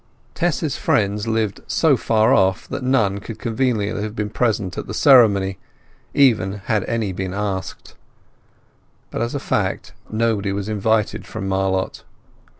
Tess's 0.33 0.77
friends 0.77 1.27
lived 1.27 1.59
so 1.67 1.95
far 1.95 2.33
off 2.33 2.67
that 2.69 2.81
none 2.81 3.19
could 3.19 3.37
conveniently 3.37 4.01
have 4.01 4.15
been 4.15 4.31
present 4.31 4.75
at 4.75 4.87
the 4.87 4.95
ceremony, 4.95 5.59
even 6.15 6.53
had 6.65 6.83
any 6.85 7.11
been 7.11 7.35
asked; 7.35 7.93
but 9.11 9.21
as 9.21 9.35
a 9.35 9.39
fact 9.39 9.93
nobody 10.09 10.51
was 10.51 10.67
invited 10.67 11.27
from 11.27 11.47
Marlott. 11.47 12.01